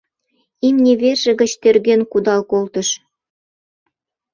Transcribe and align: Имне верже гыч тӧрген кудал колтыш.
Имне 0.67 0.93
верже 1.01 1.31
гыч 1.41 1.51
тӧрген 1.61 2.01
кудал 2.11 2.41
колтыш. 2.51 2.89